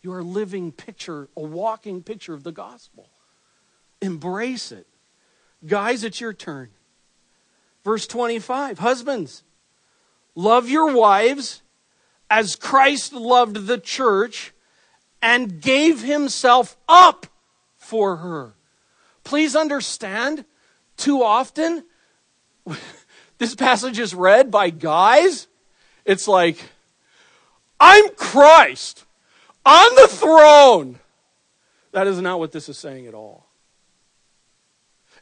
[0.00, 3.10] You are a living picture, a walking picture of the gospel.
[4.00, 4.86] Embrace it.
[5.66, 6.70] Guys, it's your turn.
[7.84, 9.44] Verse 25 Husbands,
[10.34, 11.60] love your wives
[12.30, 14.54] as Christ loved the church
[15.22, 17.26] and gave himself up
[17.76, 18.54] for her.
[19.24, 20.44] Please understand,
[20.96, 21.84] too often,
[23.38, 25.48] this passage is read by guys.
[26.04, 26.58] It's like,
[27.80, 29.04] I'm Christ
[29.64, 30.98] on the throne.
[31.92, 33.46] That is not what this is saying at all.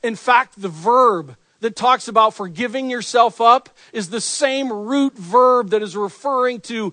[0.03, 5.70] In fact, the verb that talks about forgiving yourself up is the same root verb
[5.70, 6.92] that is referring to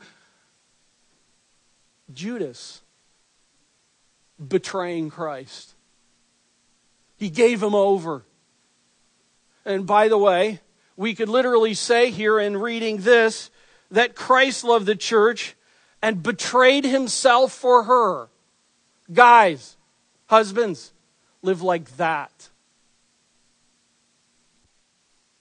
[2.13, 2.80] Judas
[4.45, 5.75] betraying Christ.
[7.17, 8.23] He gave him over.
[9.65, 10.59] And by the way,
[10.97, 13.51] we could literally say here in reading this
[13.91, 15.55] that Christ loved the church
[16.01, 18.29] and betrayed himself for her.
[19.11, 19.77] Guys,
[20.27, 20.93] husbands,
[21.41, 22.49] live like that.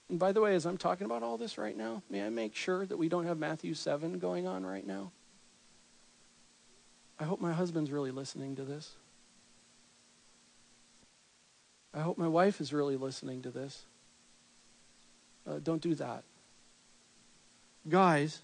[0.08, 2.56] And by the way, as I'm talking about all this right now, may I make
[2.56, 5.12] sure that we don't have Matthew 7 going on right now?
[7.20, 8.94] I hope my husband's really listening to this.
[11.92, 13.84] I hope my wife is really listening to this.
[15.46, 16.24] Uh, don't do that.
[17.86, 18.40] Guys,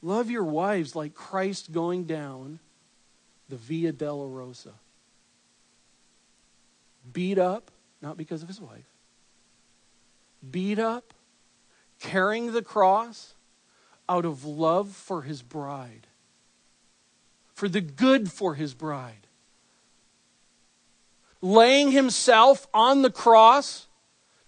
[0.00, 2.60] love your wives like Christ going down
[3.50, 4.72] the Via Dolorosa.
[7.12, 8.86] Beat up, not because of his wife,
[10.50, 11.12] beat up,
[11.98, 13.34] carrying the cross
[14.08, 16.06] out of love for his bride
[17.60, 19.26] for the good for his bride.
[21.42, 23.86] Laying himself on the cross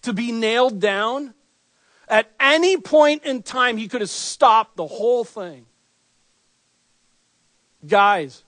[0.00, 1.34] to be nailed down.
[2.08, 5.66] At any point in time, he could have stopped the whole thing.
[7.86, 8.44] Guys,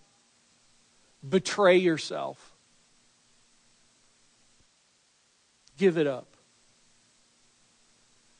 [1.29, 2.55] betray yourself.
[5.77, 6.29] Give it up.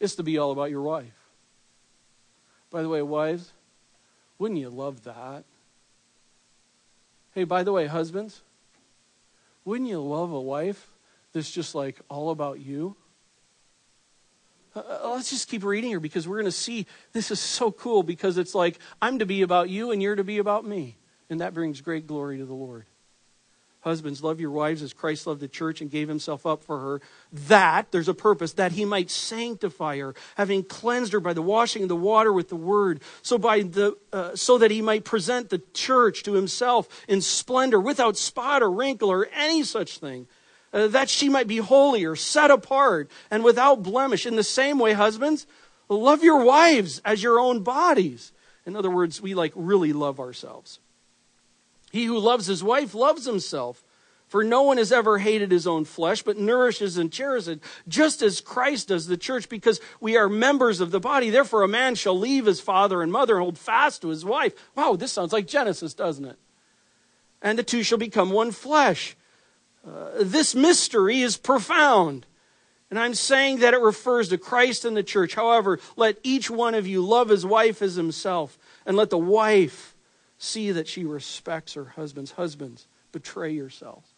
[0.01, 1.29] It's to be all about your wife.
[2.71, 3.53] By the way, wives,
[4.39, 5.45] wouldn't you love that?
[7.35, 8.43] Hey, by the way, husbands,
[9.65, 10.89] wouldn't you love a wife
[11.33, 12.97] that's just like all about you?
[14.77, 17.73] Uh, uh let's just keep reading here because we're going to see this is so
[17.73, 20.97] cool because it's like I'm to be about you and you're to be about me.
[21.29, 22.87] And that brings great glory to the Lord.
[23.85, 27.03] Husbands, love your wives as Christ loved the church and gave himself up for her.
[27.31, 31.83] That, there's a purpose, that he might sanctify her, having cleansed her by the washing
[31.83, 35.51] of the water with the word, so, by the, uh, so that he might present
[35.51, 40.29] the church to himself in splendor, without spot or wrinkle or any such thing.
[40.73, 44.25] Uh, that she might be holy or set apart and without blemish.
[44.25, 45.47] In the same way, husbands,
[45.91, 48.33] love your wives as your own bodies.
[48.65, 50.81] In other words, we like really love ourselves.
[51.95, 53.85] He who loves his wife loves himself.
[54.27, 58.21] For no one has ever hated his own flesh, but nourishes and cherishes it, just
[58.21, 61.31] as Christ does the church, because we are members of the body.
[61.31, 64.55] Therefore, a man shall leave his father and mother and hold fast to his wife.
[64.75, 66.37] Wow, this sounds like Genesis, doesn't it?
[67.41, 69.15] And the two shall become one flesh.
[69.87, 72.27] Uh, this mystery is profound.
[72.91, 75.37] And I'm saying that it refers to Christ and the church.
[75.37, 79.94] However, let each one of you love his wife as himself, and let the wife
[80.39, 82.87] see that she respects her husband's husbands.
[83.13, 84.09] Betray yourselves.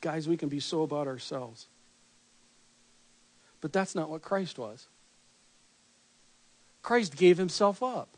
[0.00, 1.66] Guys, we can be so about ourselves.
[3.60, 4.86] But that's not what Christ was.
[6.82, 8.08] Christ gave himself up.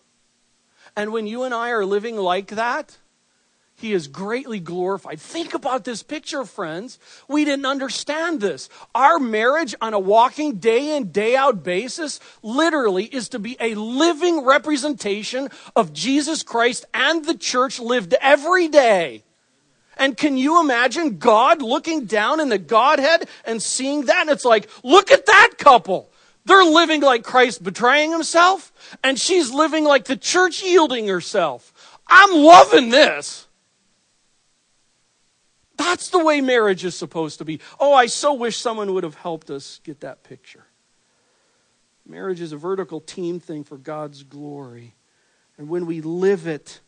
[0.96, 2.98] And when you and I are living like that,
[3.78, 5.20] he is greatly glorified.
[5.20, 6.98] Think about this picture, friends.
[7.28, 8.68] We didn't understand this.
[8.92, 13.76] Our marriage on a walking day in, day out basis literally is to be a
[13.76, 19.22] living representation of Jesus Christ and the church lived every day.
[19.96, 24.22] And can you imagine God looking down in the Godhead and seeing that?
[24.22, 26.10] And it's like, look at that couple.
[26.44, 28.72] They're living like Christ betraying himself,
[29.04, 32.00] and she's living like the church yielding herself.
[32.08, 33.47] I'm loving this.
[35.78, 37.60] That's the way marriage is supposed to be.
[37.80, 40.66] Oh, I so wish someone would have helped us get that picture.
[42.04, 44.94] Marriage is a vertical team thing for God's glory.
[45.56, 46.80] And when we live it,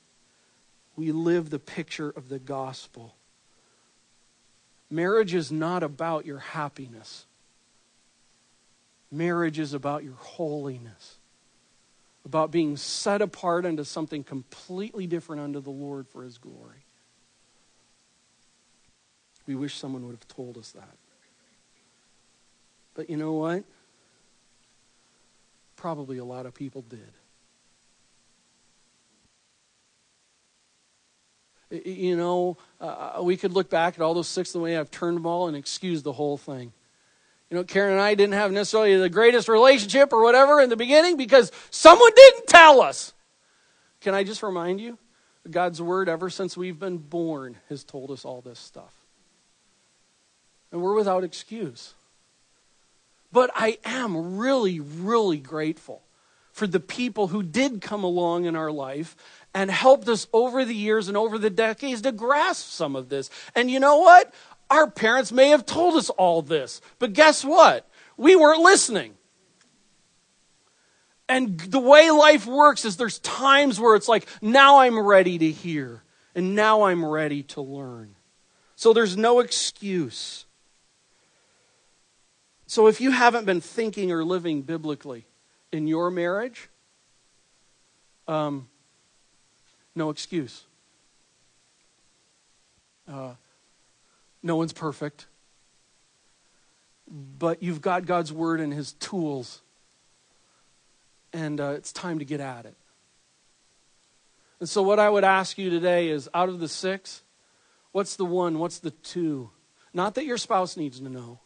[0.96, 3.14] we live the picture of the gospel.
[4.90, 7.26] Marriage is not about your happiness.
[9.12, 11.18] Marriage is about your holiness,
[12.24, 16.84] about being set apart into something completely different unto the Lord for His glory.
[19.46, 20.96] We wish someone would have told us that.
[22.94, 23.64] But you know what?
[25.76, 27.12] Probably a lot of people did.
[31.70, 35.16] You know, uh, we could look back at all those six the way I've turned
[35.16, 36.72] them all and excuse the whole thing.
[37.48, 40.76] You know, Karen and I didn't have necessarily the greatest relationship or whatever in the
[40.76, 43.12] beginning because someone didn't tell us.
[44.00, 44.98] Can I just remind you?
[45.48, 48.99] God's word, ever since we've been born, has told us all this stuff.
[50.72, 51.94] And we're without excuse.
[53.32, 56.02] But I am really, really grateful
[56.52, 59.16] for the people who did come along in our life
[59.54, 63.30] and helped us over the years and over the decades to grasp some of this.
[63.54, 64.32] And you know what?
[64.68, 67.88] Our parents may have told us all this, but guess what?
[68.16, 69.14] We weren't listening.
[71.28, 75.50] And the way life works is there's times where it's like, now I'm ready to
[75.50, 76.02] hear,
[76.34, 78.16] and now I'm ready to learn.
[78.74, 80.44] So there's no excuse.
[82.70, 85.26] So if you haven't been thinking or living biblically
[85.72, 86.68] in your marriage,
[88.28, 88.68] um,
[89.96, 90.66] no excuse.
[93.08, 93.32] Uh,
[94.40, 95.26] no one's perfect.
[97.10, 99.62] But you've got God's word and his tools.
[101.32, 102.76] And uh, it's time to get at it.
[104.60, 107.24] And so, what I would ask you today is out of the six,
[107.90, 108.60] what's the one?
[108.60, 109.50] What's the two?
[109.92, 111.40] Not that your spouse needs to know,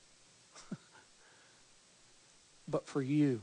[2.69, 3.43] but for you.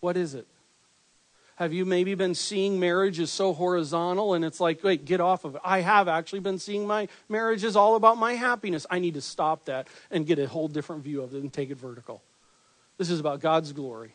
[0.00, 0.46] What is it?
[1.56, 5.44] Have you maybe been seeing marriage as so horizontal and it's like, wait, get off
[5.44, 5.60] of it?
[5.64, 8.86] I have actually been seeing my marriage is all about my happiness.
[8.88, 11.70] I need to stop that and get a whole different view of it and take
[11.70, 12.22] it vertical.
[12.96, 14.14] This is about God's glory.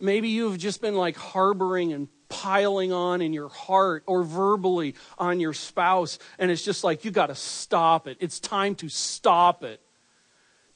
[0.00, 5.40] Maybe you've just been like harboring and piling on in your heart or verbally on
[5.40, 8.16] your spouse, and it's just like, you got to stop it.
[8.20, 9.80] It's time to stop it.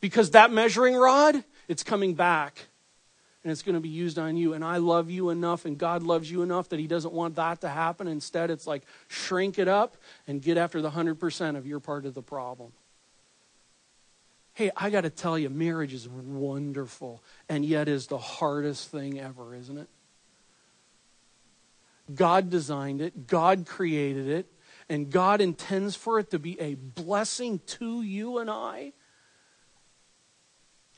[0.01, 2.67] Because that measuring rod, it's coming back
[3.43, 4.53] and it's going to be used on you.
[4.53, 7.61] And I love you enough, and God loves you enough that He doesn't want that
[7.63, 8.07] to happen.
[8.07, 9.97] Instead, it's like shrink it up
[10.27, 12.73] and get after the 100% of your part of the problem.
[14.53, 19.21] Hey, I got to tell you, marriage is wonderful, and yet is the hardest thing
[19.21, 19.89] ever, isn't it?
[22.15, 24.47] God designed it, God created it,
[24.89, 28.93] and God intends for it to be a blessing to you and I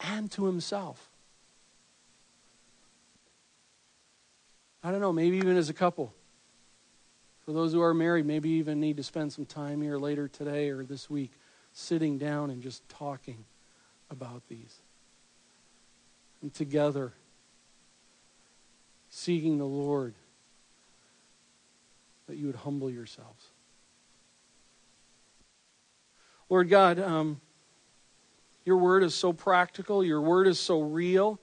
[0.01, 1.11] and to Himself.
[4.83, 6.15] I don't know, maybe even as a couple.
[7.45, 10.71] For those who are married, maybe even need to spend some time here later today
[10.71, 11.33] or this week
[11.73, 13.45] sitting down and just talking
[14.11, 14.81] about these.
[16.43, 17.13] And together,
[19.11, 20.15] seeking the Lord,
[22.31, 23.45] that you would humble yourselves.
[26.49, 27.41] Lord God, um,
[28.64, 31.41] your word is so practical, your word is so real.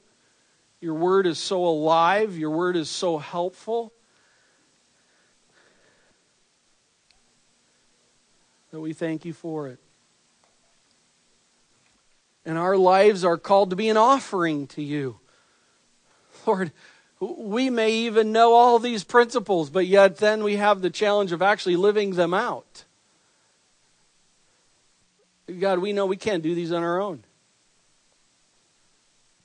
[0.80, 3.92] Your word is so alive, your word is so helpful.
[8.72, 9.80] That we thank you for it.
[12.46, 15.20] And our lives are called to be an offering to you.
[16.46, 16.72] Lord,
[17.20, 21.42] we may even know all these principles, but yet then we have the challenge of
[21.42, 22.86] actually living them out.
[25.60, 27.24] God, we know we can't do these on our own.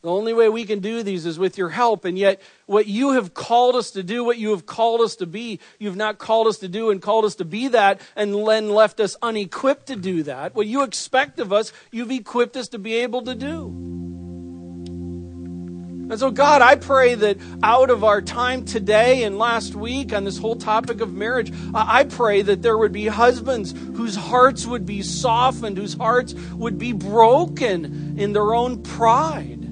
[0.03, 2.05] The only way we can do these is with your help.
[2.05, 5.27] And yet, what you have called us to do, what you have called us to
[5.27, 8.69] be, you've not called us to do and called us to be that and then
[8.71, 10.57] left us unequipped to do that.
[10.57, 14.02] What you expect of us, you've equipped us to be able to do.
[16.13, 20.25] And so, God, I pray that out of our time today and last week on
[20.25, 24.85] this whole topic of marriage, I pray that there would be husbands whose hearts would
[24.85, 29.67] be softened, whose hearts would be broken in their own pride.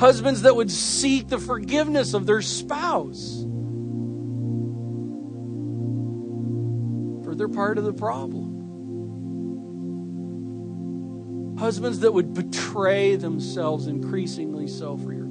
[0.00, 3.44] Husbands that would seek the forgiveness of their spouse.
[7.22, 8.56] For they're part of the problem.
[11.60, 15.27] Husbands that would betray themselves increasingly so for your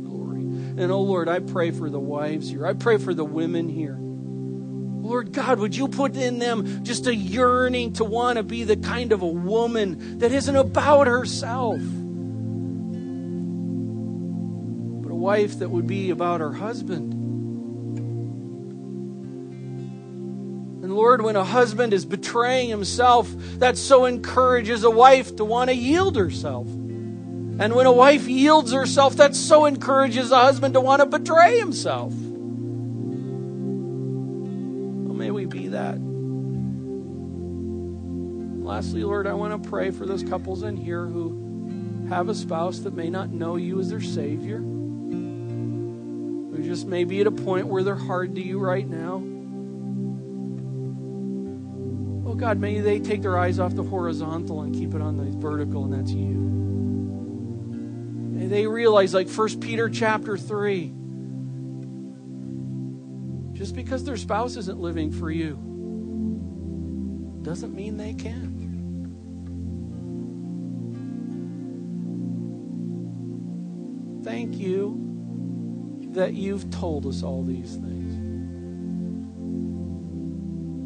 [0.77, 2.65] and oh Lord, I pray for the wives here.
[2.65, 3.97] I pray for the women here.
[3.99, 8.77] Lord God, would you put in them just a yearning to want to be the
[8.77, 11.79] kind of a woman that isn't about herself,
[15.01, 17.13] but a wife that would be about her husband?
[20.83, 25.69] And Lord, when a husband is betraying himself, that so encourages a wife to want
[25.69, 26.67] to yield herself.
[27.59, 31.57] And when a wife yields herself, that so encourages a husband to want to betray
[31.57, 32.13] himself.
[35.03, 35.97] Well, may we be that.
[38.67, 42.79] lastly, Lord, I want to pray for those couples in here who have a spouse
[42.79, 47.67] that may not know you as their Savior, who just may be at a point
[47.67, 49.23] where they're hard to you right now.
[52.29, 55.25] Oh God, may they take their eyes off the horizontal and keep it on the
[55.37, 56.56] vertical, and that's you
[58.47, 60.93] they realize, like 1 Peter chapter 3,
[63.53, 65.55] just because their spouse isn't living for you
[67.41, 68.57] doesn't mean they can't.
[74.23, 78.15] Thank you that you've told us all these things.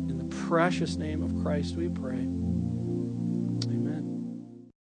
[0.09, 2.28] In the precious name of Christ we pray.